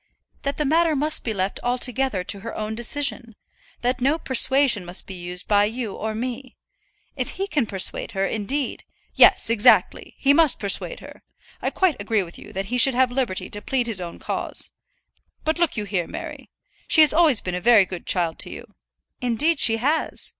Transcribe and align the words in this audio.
"That 0.41 0.57
the 0.57 0.65
matter 0.65 0.95
must 0.95 1.23
be 1.23 1.31
left 1.31 1.59
altogether 1.61 2.23
to 2.23 2.39
her 2.39 2.57
own 2.57 2.73
decision; 2.73 3.35
that 3.81 4.01
no 4.01 4.17
persuasion 4.17 4.83
must 4.83 5.05
be 5.05 5.13
used 5.13 5.47
by 5.47 5.65
you 5.65 5.93
or 5.93 6.15
me. 6.15 6.57
If 7.15 7.33
he 7.37 7.45
can 7.45 7.67
persuade 7.67 8.13
her, 8.13 8.25
indeed" 8.25 8.83
"Yes, 9.13 9.51
exactly. 9.51 10.15
He 10.17 10.33
must 10.33 10.57
persuade 10.57 11.01
her. 11.01 11.21
I 11.61 11.69
quite 11.69 12.01
agree 12.01 12.23
with 12.23 12.39
you 12.39 12.51
that 12.51 12.65
he 12.73 12.79
should 12.79 12.95
have 12.95 13.11
liberty 13.11 13.47
to 13.51 13.61
plead 13.61 13.85
his 13.85 14.01
own 14.01 14.17
cause. 14.17 14.71
But 15.43 15.59
look 15.59 15.77
you 15.77 15.83
here, 15.83 16.07
Mary; 16.07 16.49
she 16.87 17.01
has 17.01 17.13
always 17.13 17.39
been 17.39 17.53
a 17.53 17.61
very 17.61 17.85
good 17.85 18.07
child 18.07 18.39
to 18.39 18.49
you" 18.49 18.65
"Indeed 19.21 19.59
she 19.59 19.77
has." 19.77 20.29